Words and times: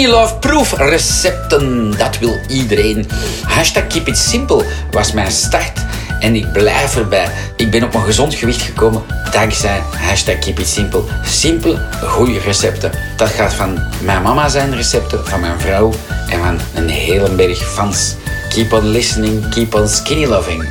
Skinny 0.00 0.18
Love 0.18 0.34
proefrecepten, 0.34 1.98
dat 1.98 2.18
wil 2.18 2.40
iedereen. 2.48 3.08
Hashtag 3.42 3.86
Keep 3.86 4.08
It 4.08 4.18
Simple 4.18 4.64
was 4.90 5.12
mijn 5.12 5.30
start 5.30 5.80
en 6.20 6.34
ik 6.34 6.52
blijf 6.52 6.96
erbij. 6.96 7.28
Ik 7.56 7.70
ben 7.70 7.82
op 7.82 7.94
een 7.94 8.02
gezond 8.02 8.34
gewicht 8.34 8.62
gekomen 8.62 9.02
dankzij 9.32 9.82
hashtag 9.96 10.38
Keep 10.38 10.58
It 10.58 10.68
Simple. 10.68 11.02
Simpel, 11.24 11.78
goede 12.02 12.38
recepten. 12.38 12.92
Dat 13.16 13.28
gaat 13.28 13.54
van 13.54 13.78
mijn 14.02 14.22
mama 14.22 14.48
zijn 14.48 14.74
recepten, 14.74 15.26
van 15.26 15.40
mijn 15.40 15.60
vrouw 15.60 15.92
en 16.28 16.38
van 16.38 16.58
een 16.74 16.88
hele 16.88 17.30
berg 17.30 17.72
fans. 17.72 18.14
Keep 18.48 18.72
on 18.72 18.88
listening, 18.88 19.48
keep 19.48 19.74
on 19.74 19.88
skinny 19.88 20.26
loving. 20.26 20.68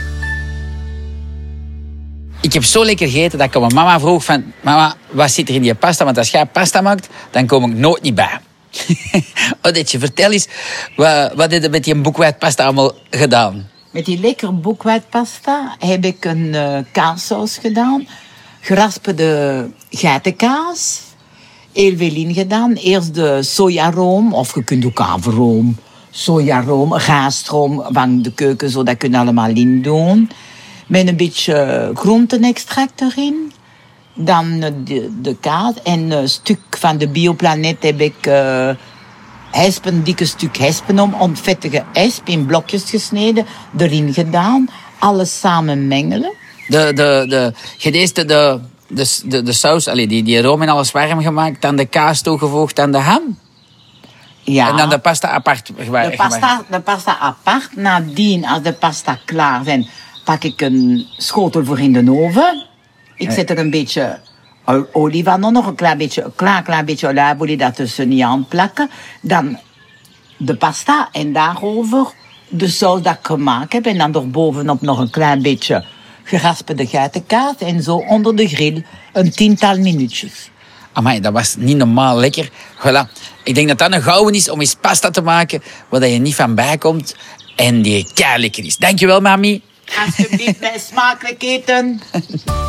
Ik 2.42 2.54
heb 2.54 2.64
zo 2.64 2.86
lekker 2.86 3.08
gegeten 3.08 3.38
dat 3.38 3.48
ik 3.48 3.60
mijn 3.60 3.74
mama 3.74 4.00
vroeg 4.00 4.24
van... 4.24 4.54
Mama, 4.62 4.96
wat 5.10 5.32
zit 5.32 5.50
er 5.50 5.56
in 5.56 5.62
die 5.62 5.76
pasta? 5.76 6.06
Want 6.06 6.18
als 6.18 6.32
jij 6.32 6.46
pasta 6.46 6.82
maakt, 6.82 7.08
dan 7.32 7.48
kom 7.48 7.72
ik 7.72 7.78
nooit 7.78 8.02
niet 8.02 8.16
bij. 8.16 8.40
Odetje, 9.62 10.00
vertel 10.00 10.32
eens, 10.32 10.48
wat, 10.96 11.34
wat 11.34 11.52
heb 11.52 11.64
je 11.64 11.70
met 11.70 11.84
die 11.84 11.96
boekwijdpasta 11.96 12.64
allemaal 12.64 12.92
gedaan? 13.10 13.70
Met 13.92 14.06
die 14.06 14.20
lekkere 14.20 14.52
boekwijdpasta 14.52 15.76
heb 15.80 16.06
ik 16.06 16.26
een 16.26 16.54
uh, 16.54 16.78
kaassaus 16.92 17.58
gedaan. 17.58 18.08
Geraspelde 18.60 19.70
geitenkaas. 19.90 21.02
Heel 21.74 21.98
veel 21.98 22.16
in 22.16 22.34
gedaan. 22.34 22.74
Eerst 22.74 23.14
de 23.14 23.44
sojaroom, 23.44 24.34
of 24.34 24.56
je 24.56 24.64
kunt 24.64 24.86
ook 24.86 25.00
averroom. 25.00 25.78
Sojaroom, 26.10 26.92
gaastroom 26.92 27.86
van 27.90 28.22
de 28.22 28.32
keuken, 28.32 28.70
zodat 28.70 28.98
kun 28.98 29.12
je 29.12 29.18
allemaal 29.18 29.50
in 29.50 29.82
doen. 29.82 30.30
Met 30.88 31.08
een 31.08 31.18
beetje 31.18 31.92
groentenextract 31.94 33.02
erin. 33.02 33.52
Dan 34.22 34.60
de, 34.60 35.20
de 35.22 35.36
kaas 35.40 35.74
en 35.84 36.12
een 36.12 36.30
stuk 36.30 36.60
van 36.70 36.98
de 36.98 37.08
bioplanet 37.08 37.84
heb 37.84 38.02
ik 38.02 38.28
uh, 38.28 38.70
hespen, 39.52 39.94
een 39.94 40.04
dikke 40.04 40.26
stuk 40.26 40.58
hespen 40.58 41.00
om, 41.00 41.14
onvettige 41.14 41.84
hesp 41.94 42.28
in 42.28 42.46
blokjes 42.46 42.90
gesneden, 42.90 43.46
erin 43.78 44.14
gedaan. 44.14 44.68
Alles 45.00 45.40
samen 45.40 45.88
mengelen. 45.88 46.34
De, 46.68 46.92
de, 46.94 47.26
de, 47.28 47.54
gedeeste, 47.78 48.26
de, 48.26 48.60
de, 48.88 49.20
de, 49.26 49.44
de 49.44 49.54
saus, 49.54 49.88
allee, 49.88 50.08
die, 50.08 50.24
die 50.24 50.42
room 50.42 50.62
en 50.62 50.70
alles 50.70 50.92
warm 50.92 51.22
gemaakt, 51.22 51.62
dan 51.62 51.76
de 51.76 51.86
kaas 51.86 52.22
toegevoegd 52.22 52.80
aan 52.80 52.92
de 52.92 52.98
ham. 52.98 53.38
Ja. 54.44 54.70
En 54.70 54.78
dan 54.78 54.90
de 54.90 55.00
pasta 55.00 55.30
apart. 55.30 55.72
De 55.76 56.14
pasta, 56.16 56.64
de 56.70 56.80
pasta 56.80 57.20
apart. 57.20 57.76
Nadien, 57.76 58.46
als 58.46 58.62
de 58.62 58.74
pasta 58.74 59.20
klaar 59.26 59.64
zijn, 59.64 59.88
pak 60.26 60.44
ik 60.44 60.62
een 60.62 61.08
schotel 61.18 61.66
voor 61.66 61.80
in 61.80 61.94
de 61.94 62.12
oven. 62.12 62.69
Ik 63.20 63.32
zet 63.32 63.50
er 63.50 63.58
een 63.58 63.70
beetje 63.70 64.20
olie 64.92 65.24
van 65.24 65.40
nog 65.40 65.66
een 65.66 65.76
klein 65.76 65.98
beetje, 65.98 66.24
een 66.24 66.36
klein, 66.36 66.64
klein 66.64 66.86
beetje 66.86 67.08
olijfolie 67.08 67.58
dat 67.58 67.76
tussen 67.76 68.08
niet 68.08 68.22
aan 68.22 68.48
plakken. 68.48 68.90
Dan 69.22 69.60
de 70.38 70.56
pasta 70.56 71.10
en 71.12 71.34
daarover 71.34 72.08
de 72.48 72.68
saus 72.68 73.02
dat 73.02 73.14
ik 73.14 73.26
gemaakt 73.26 73.74
heb. 73.74 73.86
En 73.86 73.98
dan 73.98 74.16
erbovenop 74.16 74.82
nog 74.82 75.00
een 75.00 75.10
klein 75.10 75.42
beetje 75.42 75.86
geraspelde 76.24 76.88
geitenkaas. 76.88 77.56
En 77.58 77.84
zo 77.84 77.96
onder 77.96 78.36
de 78.36 78.48
grill 78.48 78.86
een 79.14 79.32
tiental 79.32 79.78
minuutjes. 79.78 80.50
Amai, 80.94 81.20
dat 81.20 81.34
was 81.34 81.56
niet 81.58 81.78
normaal 81.78 82.18
lekker. 82.18 82.50
Voilà. 82.78 83.12
Ik 83.44 83.56
denk 83.56 83.68
dat 83.68 83.78
dat 83.78 83.94
een 83.94 84.02
gouden 84.02 84.34
is 84.34 84.50
om 84.50 84.60
eens 84.60 84.76
pasta 84.76 85.10
te 85.10 85.22
maken 85.22 85.64
waar 85.90 86.08
je 86.08 86.20
niet 86.20 86.36
van 86.36 86.56
bij 86.56 86.78
komt. 86.78 87.16
En 87.56 87.82
die 87.82 88.12
kei 88.14 88.42
lekker 88.42 88.66
is. 88.66 88.78
Dankjewel, 88.78 89.22
mami. 89.22 89.62
Alsjeblieft, 90.06 90.60
mijn 90.60 90.80
smakelijk 90.80 91.44
eten. 91.44 92.02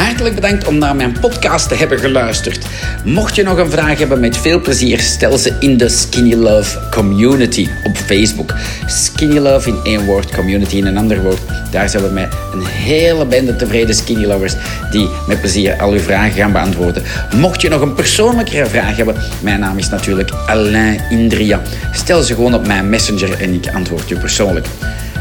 Hartelijk 0.00 0.34
bedankt 0.34 0.66
om 0.66 0.78
naar 0.78 0.96
mijn 0.96 1.20
podcast 1.20 1.68
te 1.68 1.74
hebben 1.74 1.98
geluisterd. 1.98 2.66
Mocht 3.04 3.36
je 3.36 3.42
nog 3.42 3.58
een 3.58 3.70
vraag 3.70 3.98
hebben, 3.98 4.20
met 4.20 4.36
veel 4.36 4.60
plezier 4.60 5.00
stel 5.00 5.38
ze 5.38 5.56
in 5.58 5.76
de 5.76 5.88
Skinny 5.88 6.34
Love 6.34 6.78
Community 6.90 7.68
op 7.84 7.96
Facebook. 7.96 8.54
Skinny 8.86 9.38
Love 9.38 9.68
in 9.68 9.78
één 9.82 10.04
woord, 10.04 10.34
community 10.34 10.76
in 10.76 10.86
een 10.86 10.96
ander 10.96 11.22
woord. 11.22 11.40
Daar 11.70 11.88
zijn 11.88 12.02
we 12.02 12.08
met 12.08 12.32
een 12.52 12.66
hele 12.66 13.26
bende 13.26 13.56
tevreden 13.56 13.94
Skinny 13.94 14.26
Lovers 14.26 14.54
die 14.90 15.08
met 15.26 15.40
plezier 15.40 15.80
al 15.80 15.92
uw 15.92 15.98
vragen 15.98 16.32
gaan 16.32 16.52
beantwoorden. 16.52 17.02
Mocht 17.36 17.60
je 17.60 17.68
nog 17.68 17.80
een 17.80 17.94
persoonlijkere 17.94 18.66
vraag 18.66 18.96
hebben, 18.96 19.16
mijn 19.40 19.60
naam 19.60 19.78
is 19.78 19.88
natuurlijk 19.88 20.30
Alain 20.46 21.00
Indria. 21.10 21.60
Stel 21.92 22.22
ze 22.22 22.34
gewoon 22.34 22.54
op 22.54 22.66
mijn 22.66 22.88
messenger 22.88 23.40
en 23.40 23.54
ik 23.54 23.74
antwoord 23.74 24.08
je 24.08 24.16
persoonlijk. 24.16 24.66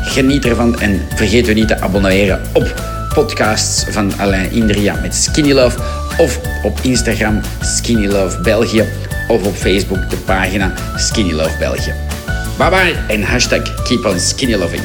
Geniet 0.02 0.46
ervan 0.46 0.80
en 0.80 1.02
vergeet 1.16 1.48
u 1.48 1.54
niet 1.54 1.68
te 1.68 1.82
abonneren 1.82 2.42
op 2.54 2.98
podcasts 3.20 3.84
van 3.90 4.14
Alain 4.20 4.52
Indria 4.52 5.00
met 5.02 5.16
Skinny 5.16 5.52
Love 5.52 5.80
of 6.18 6.40
op 6.64 6.80
Instagram 6.82 7.42
Skinny 7.62 8.08
Love 8.08 8.42
België 8.42 8.84
of 9.28 9.46
op 9.46 9.56
Facebook 9.56 10.10
de 10.10 10.16
pagina 10.16 10.74
Skinny 10.96 11.34
Love 11.34 11.58
België. 11.60 11.94
Bye 12.58 12.70
bye 12.70 12.96
en 13.08 13.24
hashtag 13.24 13.84
keep 13.84 14.06
on 14.06 14.20
skinny 14.20 14.56
loving. 14.56 14.84